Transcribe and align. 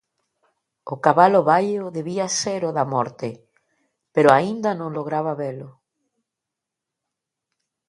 O 0.93 0.95
cabalo 1.05 1.41
baio 1.49 1.93
debía 1.97 2.25
ser 2.41 2.61
o 2.69 2.71
da 2.77 2.85
morte, 2.93 3.29
pero 4.13 4.29
aínda 4.31 4.69
non 4.79 4.89
lograba 4.97 5.33
velo. 5.43 5.69